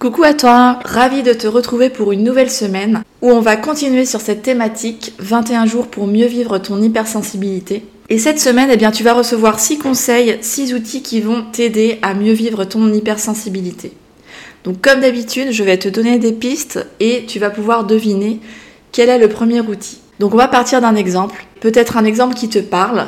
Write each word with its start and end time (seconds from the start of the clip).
Coucou 0.00 0.22
à 0.22 0.32
toi, 0.32 0.78
ravi 0.86 1.22
de 1.22 1.34
te 1.34 1.46
retrouver 1.46 1.90
pour 1.90 2.10
une 2.10 2.24
nouvelle 2.24 2.50
semaine 2.50 3.02
où 3.20 3.30
on 3.30 3.42
va 3.42 3.56
continuer 3.56 4.06
sur 4.06 4.22
cette 4.22 4.40
thématique 4.40 5.12
21 5.18 5.66
jours 5.66 5.88
pour 5.88 6.06
mieux 6.06 6.24
vivre 6.24 6.56
ton 6.56 6.80
hypersensibilité. 6.80 7.84
Et 8.08 8.18
cette 8.18 8.40
semaine, 8.40 8.70
eh 8.72 8.78
bien, 8.78 8.92
tu 8.92 9.02
vas 9.02 9.12
recevoir 9.12 9.60
6 9.60 9.76
conseils, 9.76 10.38
6 10.40 10.72
outils 10.72 11.02
qui 11.02 11.20
vont 11.20 11.44
t'aider 11.52 11.98
à 12.00 12.14
mieux 12.14 12.32
vivre 12.32 12.64
ton 12.64 12.90
hypersensibilité. 12.90 13.92
Donc 14.64 14.80
comme 14.80 15.00
d'habitude, 15.00 15.52
je 15.52 15.64
vais 15.64 15.76
te 15.76 15.90
donner 15.90 16.18
des 16.18 16.32
pistes 16.32 16.86
et 16.98 17.26
tu 17.26 17.38
vas 17.38 17.50
pouvoir 17.50 17.84
deviner 17.84 18.40
quel 18.92 19.10
est 19.10 19.18
le 19.18 19.28
premier 19.28 19.60
outil. 19.60 19.98
Donc 20.18 20.32
on 20.32 20.38
va 20.38 20.48
partir 20.48 20.80
d'un 20.80 20.96
exemple, 20.96 21.44
peut-être 21.60 21.98
un 21.98 22.06
exemple 22.06 22.36
qui 22.36 22.48
te 22.48 22.58
parle. 22.58 23.06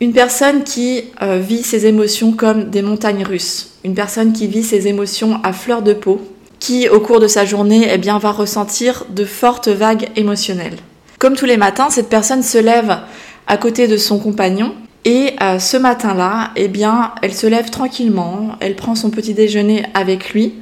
Une 0.00 0.12
personne 0.12 0.64
qui 0.64 1.04
euh, 1.22 1.38
vit 1.38 1.62
ses 1.62 1.86
émotions 1.86 2.32
comme 2.32 2.70
des 2.70 2.82
montagnes 2.82 3.24
russes 3.24 3.70
une 3.84 3.94
personne 3.94 4.32
qui 4.32 4.46
vit 4.46 4.62
ses 4.62 4.88
émotions 4.88 5.40
à 5.42 5.52
fleur 5.52 5.82
de 5.82 5.94
peau, 5.94 6.20
qui 6.58 6.88
au 6.88 7.00
cours 7.00 7.20
de 7.20 7.26
sa 7.26 7.44
journée 7.44 7.88
eh 7.90 7.98
bien, 7.98 8.18
va 8.18 8.30
ressentir 8.30 9.06
de 9.08 9.24
fortes 9.24 9.68
vagues 9.68 10.08
émotionnelles. 10.16 10.76
Comme 11.18 11.34
tous 11.34 11.46
les 11.46 11.56
matins, 11.56 11.88
cette 11.90 12.08
personne 12.08 12.42
se 12.42 12.58
lève 12.58 12.98
à 13.46 13.56
côté 13.56 13.88
de 13.88 13.96
son 13.96 14.18
compagnon 14.18 14.74
et 15.04 15.34
euh, 15.42 15.58
ce 15.58 15.78
matin-là, 15.78 16.50
eh 16.56 16.68
bien, 16.68 17.12
elle 17.22 17.32
se 17.32 17.46
lève 17.46 17.70
tranquillement, 17.70 18.56
elle 18.60 18.76
prend 18.76 18.94
son 18.94 19.08
petit 19.08 19.32
déjeuner 19.32 19.84
avec 19.94 20.34
lui, 20.34 20.54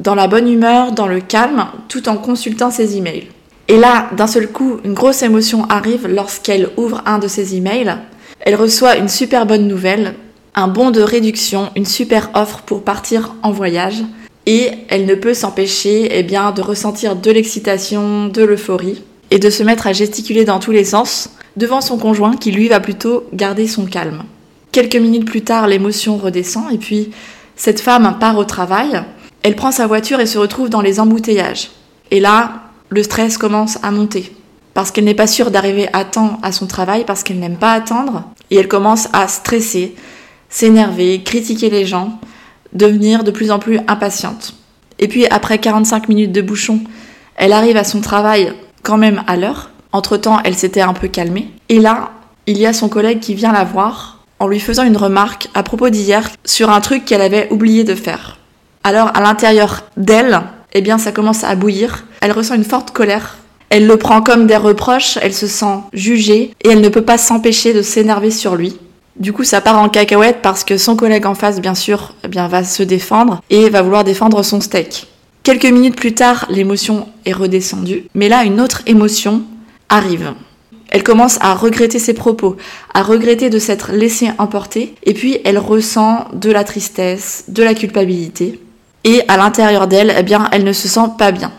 dans 0.00 0.14
la 0.14 0.26
bonne 0.26 0.48
humeur, 0.48 0.92
dans 0.92 1.06
le 1.06 1.20
calme, 1.20 1.66
tout 1.88 2.10
en 2.10 2.18
consultant 2.18 2.70
ses 2.70 2.98
emails. 2.98 3.28
Et 3.68 3.78
là, 3.78 4.10
d'un 4.16 4.26
seul 4.26 4.48
coup, 4.48 4.76
une 4.84 4.92
grosse 4.92 5.22
émotion 5.22 5.64
arrive 5.70 6.06
lorsqu'elle 6.06 6.68
ouvre 6.76 7.02
un 7.06 7.18
de 7.18 7.26
ses 7.26 7.56
emails. 7.56 7.96
Elle 8.46 8.54
reçoit 8.54 8.96
une 8.96 9.08
super 9.08 9.44
bonne 9.44 9.66
nouvelle 9.66 10.14
un 10.54 10.68
bon 10.68 10.92
de 10.92 11.02
réduction, 11.02 11.70
une 11.74 11.84
super 11.84 12.30
offre 12.34 12.62
pour 12.62 12.84
partir 12.84 13.34
en 13.42 13.50
voyage. 13.50 14.04
Et 14.46 14.70
elle 14.88 15.04
ne 15.04 15.16
peut 15.16 15.34
s'empêcher 15.34 16.08
eh 16.12 16.22
de 16.22 16.62
ressentir 16.62 17.16
de 17.16 17.30
l'excitation, 17.32 18.28
de 18.28 18.44
l'euphorie 18.44 19.02
et 19.32 19.40
de 19.40 19.50
se 19.50 19.64
mettre 19.64 19.88
à 19.88 19.92
gesticuler 19.92 20.44
dans 20.44 20.60
tous 20.60 20.70
les 20.70 20.84
sens 20.84 21.30
devant 21.56 21.80
son 21.80 21.98
conjoint 21.98 22.36
qui 22.36 22.52
lui 22.52 22.68
va 22.68 22.78
plutôt 22.78 23.24
garder 23.34 23.66
son 23.66 23.84
calme. 23.84 24.22
Quelques 24.70 24.94
minutes 24.94 25.24
plus 25.24 25.42
tard, 25.42 25.66
l'émotion 25.66 26.16
redescend 26.16 26.72
et 26.72 26.78
puis 26.78 27.10
cette 27.56 27.80
femme 27.80 28.16
part 28.20 28.38
au 28.38 28.44
travail. 28.44 29.02
Elle 29.42 29.56
prend 29.56 29.72
sa 29.72 29.88
voiture 29.88 30.20
et 30.20 30.26
se 30.26 30.38
retrouve 30.38 30.70
dans 30.70 30.82
les 30.82 31.00
embouteillages. 31.00 31.72
Et 32.12 32.20
là, 32.20 32.62
le 32.90 33.02
stress 33.02 33.38
commence 33.38 33.78
à 33.82 33.90
monter 33.90 34.32
parce 34.76 34.90
qu'elle 34.90 35.04
n'est 35.04 35.14
pas 35.14 35.26
sûre 35.26 35.50
d'arriver 35.50 35.88
à 35.94 36.04
temps 36.04 36.38
à 36.42 36.52
son 36.52 36.66
travail, 36.66 37.06
parce 37.06 37.22
qu'elle 37.22 37.38
n'aime 37.38 37.56
pas 37.56 37.72
attendre, 37.72 38.24
et 38.50 38.56
elle 38.56 38.68
commence 38.68 39.08
à 39.12 39.28
stresser, 39.28 39.94
s'énerver, 40.48 41.22
critiquer 41.22 41.70
les 41.70 41.86
gens, 41.86 42.20
devenir 42.72 43.24
de 43.24 43.30
plus 43.30 43.50
en 43.50 43.58
plus 43.58 43.80
impatiente. 43.88 44.54
Et 44.98 45.08
puis 45.08 45.26
après 45.26 45.58
45 45.58 46.08
minutes 46.08 46.32
de 46.32 46.42
bouchon, 46.42 46.80
elle 47.36 47.52
arrive 47.52 47.76
à 47.76 47.84
son 47.84 48.00
travail 48.00 48.52
quand 48.82 48.96
même 48.96 49.22
à 49.26 49.36
l'heure. 49.36 49.70
Entre-temps, 49.92 50.40
elle 50.44 50.54
s'était 50.54 50.80
un 50.80 50.94
peu 50.94 51.08
calmée. 51.08 51.50
Et 51.68 51.80
là, 51.80 52.12
il 52.46 52.58
y 52.58 52.66
a 52.66 52.72
son 52.72 52.88
collègue 52.88 53.20
qui 53.20 53.34
vient 53.34 53.52
la 53.52 53.64
voir 53.64 54.24
en 54.38 54.48
lui 54.48 54.60
faisant 54.60 54.84
une 54.84 54.96
remarque 54.96 55.48
à 55.54 55.62
propos 55.62 55.90
d'hier 55.90 56.30
sur 56.44 56.70
un 56.70 56.80
truc 56.80 57.04
qu'elle 57.04 57.22
avait 57.22 57.48
oublié 57.50 57.84
de 57.84 57.94
faire. 57.94 58.38
Alors 58.84 59.10
à 59.16 59.20
l'intérieur 59.20 59.84
d'elle, 59.96 60.42
eh 60.72 60.80
bien 60.80 60.98
ça 60.98 61.12
commence 61.12 61.42
à 61.42 61.54
bouillir. 61.56 62.04
Elle 62.20 62.32
ressent 62.32 62.54
une 62.54 62.64
forte 62.64 62.90
colère. 62.90 63.38
Elle 63.70 63.86
le 63.86 63.96
prend 63.96 64.22
comme 64.22 64.46
des 64.46 64.56
reproches, 64.56 65.18
elle 65.20 65.34
se 65.34 65.46
sent 65.46 65.80
jugée 65.92 66.52
et 66.62 66.68
elle 66.68 66.80
ne 66.80 66.88
peut 66.88 67.02
pas 67.02 67.18
s'empêcher 67.18 67.74
de 67.74 67.82
s'énerver 67.82 68.30
sur 68.30 68.54
lui. 68.54 68.76
Du 69.16 69.32
coup, 69.32 69.44
ça 69.44 69.60
part 69.60 69.78
en 69.78 69.88
cacahuète 69.88 70.40
parce 70.42 70.62
que 70.62 70.76
son 70.76 70.94
collègue 70.94 71.26
en 71.26 71.34
face, 71.34 71.60
bien 71.60 71.74
sûr, 71.74 72.14
eh 72.22 72.28
va 72.28 72.64
se 72.64 72.82
défendre 72.82 73.42
et 73.50 73.70
va 73.70 73.82
vouloir 73.82 74.04
défendre 74.04 74.42
son 74.42 74.60
steak. 74.60 75.06
Quelques 75.42 75.64
minutes 75.64 75.96
plus 75.96 76.12
tard, 76.12 76.46
l'émotion 76.50 77.08
est 77.24 77.32
redescendue, 77.32 78.04
mais 78.14 78.28
là, 78.28 78.44
une 78.44 78.60
autre 78.60 78.82
émotion 78.86 79.42
arrive. 79.88 80.34
Elle 80.90 81.02
commence 81.02 81.38
à 81.40 81.54
regretter 81.54 81.98
ses 81.98 82.14
propos, 82.14 82.56
à 82.94 83.02
regretter 83.02 83.48
de 83.48 83.58
s'être 83.58 83.92
laissée 83.92 84.30
emporter, 84.38 84.94
et 85.04 85.14
puis 85.14 85.38
elle 85.44 85.58
ressent 85.58 86.26
de 86.32 86.50
la 86.50 86.64
tristesse, 86.64 87.44
de 87.48 87.62
la 87.62 87.74
culpabilité, 87.74 88.60
et 89.04 89.22
à 89.28 89.36
l'intérieur 89.36 89.86
d'elle, 89.86 90.14
eh 90.18 90.22
bien, 90.22 90.48
elle 90.52 90.64
ne 90.64 90.72
se 90.72 90.88
sent 90.88 91.08
pas 91.16 91.32
bien. 91.32 91.52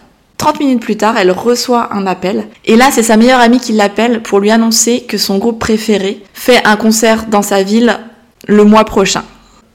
30 0.47 0.61
minutes 0.61 0.79
plus 0.79 0.95
tard, 0.95 1.17
elle 1.17 1.31
reçoit 1.31 1.93
un 1.93 2.07
appel. 2.07 2.47
Et 2.63 2.77
là, 2.77 2.87
c'est 2.89 3.03
sa 3.03 3.17
meilleure 3.17 3.41
amie 3.41 3.59
qui 3.59 3.73
l'appelle 3.73 4.23
pour 4.23 4.39
lui 4.39 4.49
annoncer 4.49 5.01
que 5.01 5.17
son 5.17 5.39
groupe 5.39 5.59
préféré 5.59 6.23
fait 6.33 6.65
un 6.65 6.77
concert 6.77 7.25
dans 7.25 7.41
sa 7.41 7.63
ville 7.63 7.99
le 8.47 8.63
mois 8.63 8.85
prochain. 8.85 9.25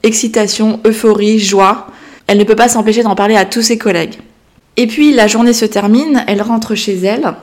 Excitation, 0.03 0.81
euphorie, 0.87 1.39
joie. 1.39 1.89
Elle 2.27 2.39
ne 2.39 2.45
peut 2.45 2.57
pas 2.57 2.71
s'empêcher 2.71 3.03
d'en 3.03 3.15
parler 3.15 3.37
à 3.37 3.45
tous 3.45 3.61
ses 3.61 3.77
collègues. 3.77 4.15
Et 4.79 4.87
puis 4.87 5.13
la 5.13 5.27
journée 5.27 5.53
se 5.53 5.67
termine, 5.67 6.25
elle 6.27 6.41
rentre 6.41 6.75
chez 6.75 6.97
elle. 7.05 7.35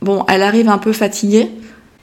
Bon, 0.00 0.24
elle 0.28 0.44
arrive 0.44 0.68
un 0.68 0.78
peu 0.78 0.92
fatiguée. 0.92 1.50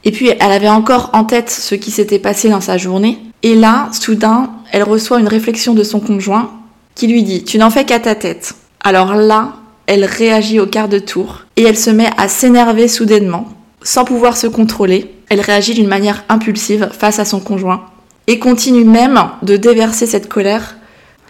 Et 0.04 0.12
puis 0.12 0.32
elle 0.38 0.52
avait 0.52 0.68
encore 0.68 1.12
en 1.14 1.24
tête 1.24 1.50
ce 1.50 1.76
qui 1.76 1.92
s'était 1.92 2.20
passé 2.20 2.50
dans 2.50 2.60
sa 2.60 2.78
journée. 2.78 3.20
Et 3.42 3.56
là, 3.56 3.88
soudain, 3.94 4.52
elle 4.74 4.84
reçoit 4.84 5.22
une 5.22 5.30
réflexion 5.30 5.76
de 5.76 5.84
son 5.84 6.02
conjoint 6.02 6.52
qui 6.94 7.08
lui 7.08 7.24
dit 7.24 7.46
Tu 7.46 7.58
n'en 7.58 7.70
fais 7.70 7.86
qu'à 7.86 8.02
ta 8.02 8.16
tête. 8.16 8.56
Alors 8.84 9.16
là, 9.16 9.54
elle 9.88 10.06
réagit 10.06 10.60
au 10.60 10.66
quart 10.66 10.90
de 10.90 11.00
tour 11.00 11.42
et 11.58 11.64
elle 11.64 11.78
se 11.78 11.90
met 11.90 12.10
à 12.18 12.28
s'énerver 12.28 12.88
soudainement, 12.88 13.48
sans 13.84 14.06
pouvoir 14.06 14.38
se 14.38 14.48
contrôler. 14.48 15.12
Elle 15.30 15.42
réagit 15.42 15.74
d'une 15.74 15.88
manière 15.88 16.24
impulsive 16.30 16.90
face 16.92 17.20
à 17.20 17.26
son 17.26 17.40
conjoint 17.40 17.86
et 18.28 18.40
continue 18.40 18.86
même 18.86 19.22
de 19.42 19.58
déverser 19.58 20.06
cette 20.06 20.30
colère 20.30 20.76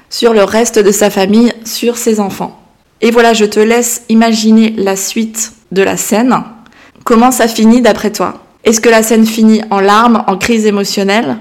sur 0.10 0.34
le 0.34 0.44
reste 0.44 0.78
de 0.78 0.92
sa 0.92 1.10
famille, 1.10 1.54
sur 1.66 1.98
ses 1.98 2.20
enfants. 2.20 2.60
Et 3.02 3.12
voilà, 3.12 3.34
je 3.34 3.46
te 3.46 3.60
laisse 3.60 4.04
imaginer 4.10 4.74
la 4.78 4.96
suite 4.96 5.54
de 5.72 5.82
la 5.82 5.98
scène. 5.98 6.36
Comment 7.04 7.32
ça 7.32 7.48
finit 7.48 7.82
d'après 7.82 8.12
toi? 8.12 8.44
Est-ce 8.64 8.80
que 8.80 8.90
la 8.90 9.04
scène 9.04 9.26
finit 9.26 9.62
en 9.72 9.80
larmes, 9.80 10.24
en 10.28 10.38
crise 10.38 10.66
émotionnelle 10.66 11.38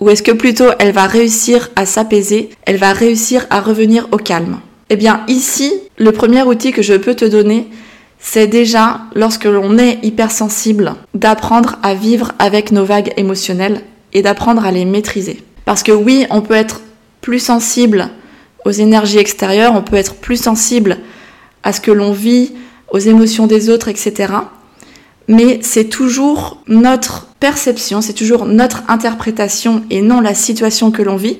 Ou 0.00 0.10
est-ce 0.10 0.22
que 0.22 0.32
plutôt 0.32 0.70
elle 0.78 0.92
va 0.92 1.06
réussir 1.06 1.70
à 1.76 1.86
s'apaiser, 1.86 2.50
elle 2.66 2.76
va 2.76 2.92
réussir 2.92 3.46
à 3.48 3.60
revenir 3.60 4.08
au 4.10 4.18
calme? 4.18 4.58
Eh 4.90 4.96
bien 4.96 5.24
ici, 5.28 5.72
le 5.98 6.12
premier 6.12 6.42
outil 6.42 6.72
que 6.72 6.82
je 6.82 6.94
peux 6.94 7.14
te 7.14 7.24
donner, 7.24 7.68
c'est 8.18 8.46
déjà, 8.46 9.00
lorsque 9.14 9.44
l'on 9.44 9.78
est 9.78 9.98
hypersensible, 10.02 10.94
d'apprendre 11.14 11.78
à 11.82 11.94
vivre 11.94 12.32
avec 12.38 12.72
nos 12.72 12.84
vagues 12.84 13.12
émotionnelles 13.16 13.82
et 14.12 14.22
d'apprendre 14.22 14.64
à 14.64 14.70
les 14.70 14.84
maîtriser. 14.84 15.42
Parce 15.64 15.82
que 15.82 15.92
oui, 15.92 16.26
on 16.30 16.40
peut 16.40 16.54
être 16.54 16.80
plus 17.20 17.40
sensible 17.40 18.08
aux 18.64 18.70
énergies 18.70 19.18
extérieures, 19.18 19.74
on 19.74 19.82
peut 19.82 19.96
être 19.96 20.14
plus 20.14 20.40
sensible 20.40 20.98
à 21.62 21.72
ce 21.72 21.80
que 21.80 21.90
l'on 21.90 22.12
vit, 22.12 22.52
aux 22.90 22.98
émotions 22.98 23.46
des 23.46 23.68
autres, 23.70 23.88
etc. 23.88 24.32
Mais 25.28 25.58
c'est 25.62 25.88
toujours 25.88 26.62
notre 26.68 27.26
perception, 27.40 28.00
c'est 28.00 28.12
toujours 28.12 28.44
notre 28.46 28.84
interprétation 28.88 29.84
et 29.90 30.00
non 30.00 30.20
la 30.20 30.34
situation 30.34 30.90
que 30.92 31.02
l'on 31.02 31.16
vit 31.16 31.38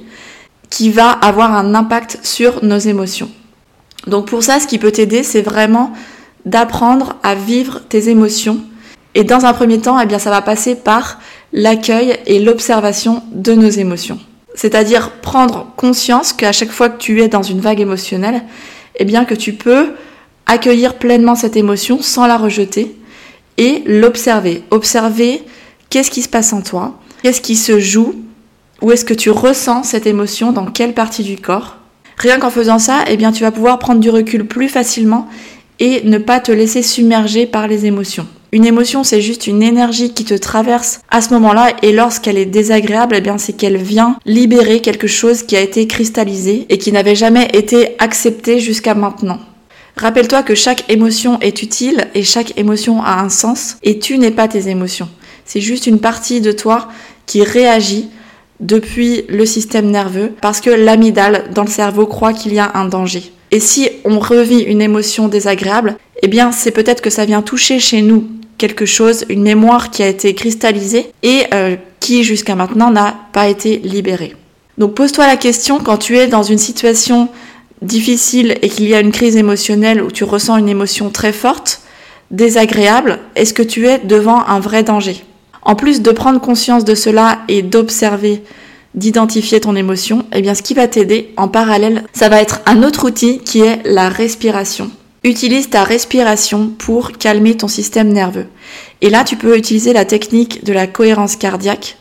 qui 0.71 0.91
va 0.91 1.11
avoir 1.11 1.55
un 1.55 1.75
impact 1.75 2.19
sur 2.23 2.65
nos 2.65 2.79
émotions. 2.79 3.31
Donc 4.07 4.27
pour 4.29 4.43
ça, 4.43 4.61
ce 4.61 4.67
qui 4.67 4.79
peut 4.79 4.93
t'aider, 4.93 5.23
c'est 5.23 5.43
vraiment 5.43 5.93
d'apprendre 6.45 7.17
à 7.23 7.35
vivre 7.35 7.81
tes 7.89 8.09
émotions. 8.09 8.61
Et 9.15 9.25
dans 9.25 9.47
un 9.47 9.53
premier 9.53 9.81
temps, 9.81 9.99
eh 9.99 10.07
bien, 10.07 10.19
ça 10.19 10.31
va 10.31 10.43
passer 10.43 10.77
par 10.77 11.19
l'accueil 11.53 12.17
et 12.27 12.39
l'observation 12.39 13.23
de 13.33 13.55
nos 13.55 13.69
émotions. 13.69 14.19
C'est-à-dire 14.55 15.13
prendre 15.23 15.73
conscience 15.77 16.33
qu'à 16.33 16.53
chaque 16.53 16.71
fois 16.71 16.89
que 16.89 16.99
tu 16.99 17.21
es 17.23 17.29
dans 17.29 17.43
une 17.43 17.61
vague 17.61 17.81
émotionnelle, 17.81 18.43
eh 18.97 19.05
bien, 19.05 19.25
que 19.25 19.35
tu 19.35 19.55
peux 19.55 19.93
accueillir 20.47 20.95
pleinement 20.95 21.35
cette 21.35 21.57
émotion 21.57 22.01
sans 22.01 22.27
la 22.27 22.37
rejeter 22.37 22.97
et 23.59 23.83
l'observer. 23.87 24.63
Observer 24.71 25.43
qu'est-ce 25.91 26.11
qui 26.11 26.23
se 26.23 26.29
passe 26.29 26.53
en 26.53 26.63
toi, 26.63 26.99
qu'est-ce 27.23 27.41
qui 27.41 27.57
se 27.57 27.81
joue 27.81 28.15
où 28.83 28.93
est-ce 28.93 29.05
que 29.05 29.15
tu 29.15 29.31
ressens 29.31 29.85
cette 29.85 30.07
émotion? 30.07 30.53
Dans 30.53 30.67
quelle 30.67 30.95
partie 30.95 31.23
du 31.23 31.37
corps? 31.37 31.77
Rien 32.19 32.39
qu'en 32.39 32.51
faisant 32.51 32.79
ça, 32.79 33.05
eh 33.09 33.17
bien, 33.17 33.33
tu 33.33 33.43
vas 33.43 33.51
pouvoir 33.51 33.79
prendre 33.79 34.01
du 34.01 34.11
recul 34.11 34.47
plus 34.47 34.69
facilement 34.69 35.29
et 35.79 36.03
ne 36.05 36.19
pas 36.19 36.41
te 36.41 36.53
laisser 36.53 36.83
submerger 36.83 37.47
par 37.47 37.69
les 37.69 37.87
émotions. 37.87 38.27
Une 38.53 38.65
émotion, 38.65 39.05
c'est 39.05 39.21
juste 39.21 39.47
une 39.47 39.63
énergie 39.63 40.15
qui 40.15 40.25
te 40.25 40.35
traverse 40.35 41.01
à 41.11 41.21
ce 41.21 41.31
moment-là 41.35 41.73
et 41.83 41.93
lorsqu'elle 41.93 42.39
est 42.39 42.47
désagréable, 42.47 43.17
eh 43.19 43.21
bien, 43.21 43.39
c'est 43.39 43.53
qu'elle 43.53 43.77
vient 43.77 44.17
libérer 44.25 44.81
quelque 44.81 45.07
chose 45.07 45.43
qui 45.43 45.57
a 45.57 45.61
été 45.61 45.87
cristallisé 45.87 46.65
et 46.69 46.79
qui 46.79 46.93
n'avait 46.93 47.17
jamais 47.17 47.49
été 47.53 47.97
accepté 47.99 48.61
jusqu'à 48.61 48.95
maintenant. 48.95 49.41
Rappelle-toi 49.97 50.43
que 50.43 50.55
chaque 50.55 50.89
émotion 50.91 51.39
est 51.41 51.63
utile 51.63 52.09
et 52.15 52.23
chaque 52.23 52.57
émotion 52.59 53.03
a 53.03 53.21
un 53.21 53.31
sens 53.31 53.79
et 53.83 53.99
tu 53.99 54.19
n'es 54.19 54.31
pas 54.31 54.49
tes 54.49 54.69
émotions. 54.69 55.09
C'est 55.45 55.61
juste 55.61 55.87
une 55.87 56.01
partie 56.01 56.41
de 56.41 56.53
toi 56.53 56.89
qui 57.27 57.43
réagit 57.43 58.09
depuis 58.61 59.25
le 59.29 59.47
système 59.47 59.91
nerveux 59.91 60.33
parce 60.41 60.61
que 60.61 60.71
l'amygdale 60.71 61.45
dans 61.55 61.65
le 61.65 61.71
cerveau 61.71 62.07
croit 62.07 62.33
qu'il 62.33 62.55
y 62.55 62.59
a 62.59 62.73
un 62.75 62.87
danger. 62.87 63.33
Et 63.51 63.61
si 63.61 63.89
on 64.05 64.19
revit 64.19 64.61
une 64.61 64.83
émotion 64.83 65.29
désagréable, 65.29 65.97
eh 66.23 66.29
bien 66.29 66.53
c'est 66.53 66.71
peut-être 66.71 67.01
que 67.03 67.11
ça 67.11 67.25
vient 67.25 67.43
toucher 67.43 67.79
chez 67.79 68.03
nous 68.03 68.27
quelque 68.59 68.87
chose, 68.87 69.25
une 69.29 69.43
mémoire 69.43 69.91
qui 69.91 70.03
a 70.03 70.09
été 70.09 70.35
cristallisée 70.35 71.11
et 71.23 71.45
euh, 71.53 71.77
qui 72.01 72.25
jusqu'à 72.25 72.55
maintenant 72.55 72.91
n'a 72.91 73.15
pas 73.33 73.49
été 73.49 73.79
libérée. 73.79 74.35
Donc 74.79 74.95
pose-toi 74.95 75.27
la 75.27 75.37
question 75.37 75.79
quand 75.79 75.99
tu 75.99 76.17
es 76.17 76.27
dans 76.27 76.43
une 76.43 76.59
situation 76.59 77.29
difficile 77.83 78.57
et 78.63 78.69
qu'il 78.69 78.89
y 78.89 78.95
a 78.95 79.01
une 79.01 79.13
crise 79.13 79.37
émotionnelle 79.37 80.03
où 80.03 80.11
tu 80.11 80.25
ressens 80.25 80.57
une 80.57 80.69
émotion 80.69 81.11
très 81.11 81.33
forte, 81.33 81.83
désagréable, 82.31 83.19
est-ce 83.37 83.55
que 83.55 83.63
tu 83.63 83.87
es 83.87 83.99
devant 83.99 84.45
un 84.47 84.59
vrai 84.59 84.83
danger? 84.83 85.23
En 85.67 85.75
plus 85.75 86.01
de 86.01 86.13
prendre 86.13 86.41
conscience 86.41 86.85
de 86.85 86.95
cela 86.95 87.41
et 87.49 87.61
d'observer, 87.61 88.45
d'identifier 88.95 89.61
ton 89.61 89.75
émotion, 89.75 90.25
eh 90.33 90.41
bien 90.41 90.55
ce 90.55 90.63
qui 90.63 90.75
va 90.75 90.87
t'aider 90.87 91.35
en 91.37 91.49
parallèle, 91.49 92.05
ça 92.13 92.29
va 92.29 92.41
être 92.41 92.61
un 92.67 92.85
autre 92.85 93.09
outil 93.09 93.41
qui 93.41 93.63
est 93.63 93.81
la 93.85 94.09
respiration. 94.09 94.93
Utilise 95.25 95.69
ta 95.69 95.83
respiration 95.83 96.69
pour 96.69 97.11
calmer 97.19 97.57
ton 97.57 97.67
système 97.67 98.13
nerveux. 98.13 98.47
Et 99.01 99.11
là, 99.11 99.25
tu 99.25 99.35
peux 99.35 99.59
utiliser 99.59 99.93
la 99.93 100.05
technique 100.05 100.65
de 100.65 100.73
la 100.73 100.87
cohérence 100.87 101.35
cardiaque. 101.35 101.97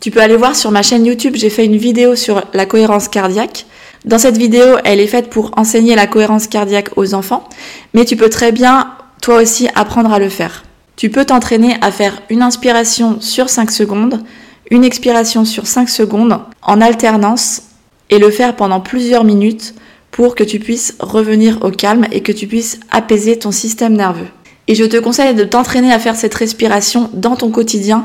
Tu 0.00 0.12
peux 0.12 0.20
aller 0.20 0.36
voir 0.36 0.54
sur 0.54 0.70
ma 0.70 0.84
chaîne 0.84 1.04
YouTube, 1.04 1.34
j'ai 1.34 1.50
fait 1.50 1.64
une 1.64 1.76
vidéo 1.76 2.14
sur 2.14 2.44
la 2.54 2.64
cohérence 2.64 3.08
cardiaque. 3.08 3.66
Dans 4.04 4.20
cette 4.20 4.38
vidéo, 4.38 4.76
elle 4.84 5.00
est 5.00 5.08
faite 5.08 5.30
pour 5.30 5.50
enseigner 5.56 5.96
la 5.96 6.06
cohérence 6.06 6.46
cardiaque 6.46 6.90
aux 6.96 7.12
enfants, 7.14 7.48
mais 7.92 8.04
tu 8.04 8.14
peux 8.14 8.30
très 8.30 8.52
bien 8.52 8.92
toi 9.20 9.42
aussi 9.42 9.68
apprendre 9.74 10.12
à 10.12 10.20
le 10.20 10.28
faire. 10.28 10.62
Tu 11.00 11.08
peux 11.08 11.24
t'entraîner 11.24 11.76
à 11.80 11.90
faire 11.90 12.20
une 12.28 12.42
inspiration 12.42 13.22
sur 13.22 13.48
5 13.48 13.70
secondes, 13.70 14.22
une 14.70 14.84
expiration 14.84 15.46
sur 15.46 15.66
5 15.66 15.88
secondes 15.88 16.40
en 16.60 16.82
alternance 16.82 17.62
et 18.10 18.18
le 18.18 18.28
faire 18.28 18.54
pendant 18.54 18.80
plusieurs 18.80 19.24
minutes 19.24 19.74
pour 20.10 20.34
que 20.34 20.44
tu 20.44 20.58
puisses 20.58 20.94
revenir 21.00 21.64
au 21.64 21.70
calme 21.70 22.06
et 22.12 22.20
que 22.20 22.32
tu 22.32 22.46
puisses 22.46 22.78
apaiser 22.90 23.38
ton 23.38 23.50
système 23.50 23.94
nerveux. 23.94 24.26
Et 24.68 24.74
je 24.74 24.84
te 24.84 24.98
conseille 24.98 25.34
de 25.34 25.44
t'entraîner 25.44 25.90
à 25.90 25.98
faire 25.98 26.16
cette 26.16 26.34
respiration 26.34 27.08
dans 27.14 27.34
ton 27.34 27.50
quotidien 27.50 28.04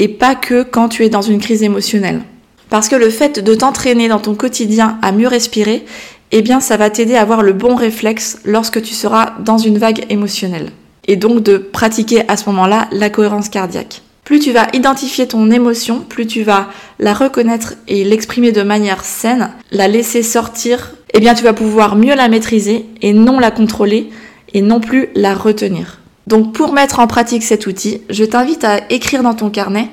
et 0.00 0.08
pas 0.08 0.34
que 0.34 0.64
quand 0.64 0.88
tu 0.88 1.04
es 1.04 1.08
dans 1.08 1.22
une 1.22 1.38
crise 1.38 1.62
émotionnelle. 1.62 2.22
Parce 2.70 2.88
que 2.88 2.96
le 2.96 3.10
fait 3.10 3.38
de 3.38 3.54
t'entraîner 3.54 4.08
dans 4.08 4.18
ton 4.18 4.34
quotidien 4.34 4.98
à 5.00 5.12
mieux 5.12 5.28
respirer, 5.28 5.84
eh 6.32 6.42
bien 6.42 6.58
ça 6.58 6.76
va 6.76 6.90
t'aider 6.90 7.14
à 7.14 7.22
avoir 7.22 7.42
le 7.42 7.52
bon 7.52 7.76
réflexe 7.76 8.40
lorsque 8.44 8.82
tu 8.82 8.94
seras 8.94 9.34
dans 9.38 9.58
une 9.58 9.78
vague 9.78 10.06
émotionnelle. 10.08 10.72
Et 11.06 11.16
donc 11.16 11.42
de 11.42 11.58
pratiquer 11.58 12.22
à 12.28 12.36
ce 12.36 12.48
moment-là 12.50 12.88
la 12.92 13.10
cohérence 13.10 13.48
cardiaque. 13.48 14.02
Plus 14.24 14.38
tu 14.38 14.52
vas 14.52 14.68
identifier 14.72 15.26
ton 15.26 15.50
émotion, 15.50 16.00
plus 16.00 16.26
tu 16.26 16.42
vas 16.42 16.68
la 17.00 17.12
reconnaître 17.12 17.74
et 17.88 18.04
l'exprimer 18.04 18.52
de 18.52 18.62
manière 18.62 19.04
saine, 19.04 19.50
la 19.72 19.88
laisser 19.88 20.22
sortir, 20.22 20.92
eh 21.12 21.20
bien 21.20 21.34
tu 21.34 21.42
vas 21.42 21.52
pouvoir 21.52 21.96
mieux 21.96 22.14
la 22.14 22.28
maîtriser 22.28 22.86
et 23.02 23.12
non 23.12 23.40
la 23.40 23.50
contrôler 23.50 24.10
et 24.54 24.62
non 24.62 24.80
plus 24.80 25.08
la 25.14 25.34
retenir. 25.34 25.98
Donc 26.28 26.52
pour 26.52 26.72
mettre 26.72 27.00
en 27.00 27.08
pratique 27.08 27.42
cet 27.42 27.66
outil, 27.66 28.02
je 28.10 28.24
t'invite 28.24 28.62
à 28.64 28.80
écrire 28.90 29.24
dans 29.24 29.34
ton 29.34 29.50
carnet 29.50 29.88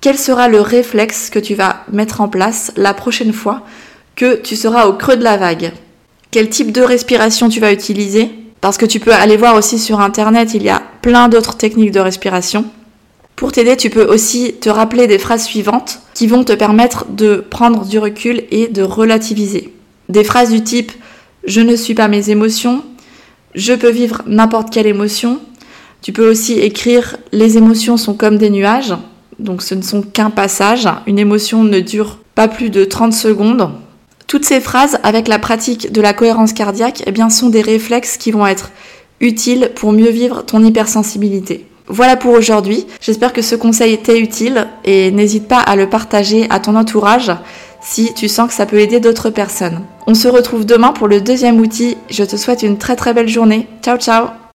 quel 0.00 0.18
sera 0.18 0.48
le 0.48 0.60
réflexe 0.60 1.30
que 1.30 1.38
tu 1.38 1.54
vas 1.54 1.84
mettre 1.90 2.20
en 2.20 2.28
place 2.28 2.72
la 2.76 2.94
prochaine 2.94 3.32
fois 3.32 3.62
que 4.16 4.36
tu 4.36 4.56
seras 4.56 4.86
au 4.86 4.94
creux 4.94 5.16
de 5.16 5.24
la 5.24 5.36
vague 5.36 5.72
Quel 6.30 6.48
type 6.48 6.72
de 6.72 6.82
respiration 6.82 7.48
tu 7.48 7.60
vas 7.60 7.72
utiliser 7.72 8.30
Parce 8.62 8.78
que 8.78 8.86
tu 8.86 8.98
peux 8.98 9.12
aller 9.12 9.36
voir 9.36 9.56
aussi 9.56 9.78
sur 9.78 10.00
Internet, 10.00 10.54
il 10.54 10.62
y 10.62 10.70
a 10.70 10.82
plein 11.02 11.28
d'autres 11.28 11.58
techniques 11.58 11.90
de 11.90 12.00
respiration. 12.00 12.64
Pour 13.36 13.52
t'aider, 13.52 13.76
tu 13.76 13.90
peux 13.90 14.04
aussi 14.04 14.54
te 14.54 14.70
rappeler 14.70 15.06
des 15.06 15.18
phrases 15.18 15.44
suivantes 15.44 16.00
qui 16.14 16.26
vont 16.26 16.44
te 16.44 16.54
permettre 16.54 17.04
de 17.10 17.44
prendre 17.50 17.84
du 17.84 17.98
recul 17.98 18.44
et 18.50 18.68
de 18.68 18.82
relativiser. 18.82 19.74
Des 20.08 20.24
phrases 20.24 20.50
du 20.50 20.62
type⁇ 20.62 20.92
Je 21.44 21.60
ne 21.60 21.76
suis 21.76 21.94
pas 21.94 22.08
mes 22.08 22.30
émotions⁇ 22.30 22.78
Je 23.54 23.74
peux 23.74 23.90
vivre 23.90 24.22
n'importe 24.26 24.72
quelle 24.72 24.86
émotion⁇ 24.86 25.34
Tu 26.00 26.12
peux 26.12 26.30
aussi 26.30 26.54
écrire⁇ 26.54 27.16
Les 27.32 27.58
émotions 27.58 27.98
sont 27.98 28.14
comme 28.14 28.38
des 28.38 28.50
nuages⁇ 28.50 28.92
donc 29.38 29.62
ce 29.62 29.74
ne 29.74 29.82
sont 29.82 30.02
qu'un 30.02 30.30
passage, 30.30 30.88
une 31.06 31.18
émotion 31.18 31.64
ne 31.64 31.80
dure 31.80 32.18
pas 32.34 32.48
plus 32.48 32.70
de 32.70 32.84
30 32.84 33.12
secondes. 33.12 33.70
Toutes 34.26 34.44
ces 34.44 34.60
phrases, 34.60 34.98
avec 35.02 35.28
la 35.28 35.38
pratique 35.38 35.92
de 35.92 36.00
la 36.00 36.14
cohérence 36.14 36.52
cardiaque, 36.52 37.02
eh 37.06 37.12
bien, 37.12 37.30
sont 37.30 37.48
des 37.48 37.62
réflexes 37.62 38.16
qui 38.16 38.30
vont 38.30 38.46
être 38.46 38.70
utiles 39.20 39.70
pour 39.74 39.92
mieux 39.92 40.10
vivre 40.10 40.44
ton 40.44 40.64
hypersensibilité. 40.64 41.66
Voilà 41.88 42.16
pour 42.16 42.32
aujourd'hui. 42.32 42.86
J'espère 43.00 43.32
que 43.32 43.42
ce 43.42 43.54
conseil 43.54 43.92
était 43.92 44.18
utile 44.18 44.68
et 44.84 45.10
n'hésite 45.10 45.48
pas 45.48 45.58
à 45.58 45.76
le 45.76 45.88
partager 45.88 46.46
à 46.50 46.60
ton 46.60 46.76
entourage 46.76 47.32
si 47.82 48.14
tu 48.14 48.28
sens 48.28 48.48
que 48.48 48.54
ça 48.54 48.66
peut 48.66 48.78
aider 48.78 49.00
d'autres 49.00 49.30
personnes. 49.30 49.80
On 50.06 50.14
se 50.14 50.28
retrouve 50.28 50.64
demain 50.64 50.92
pour 50.92 51.08
le 51.08 51.20
deuxième 51.20 51.58
outil. 51.58 51.96
Je 52.10 52.24
te 52.24 52.36
souhaite 52.36 52.62
une 52.62 52.78
très 52.78 52.96
très 52.96 53.12
belle 53.12 53.28
journée. 53.28 53.66
Ciao 53.82 53.98
ciao 53.98 54.41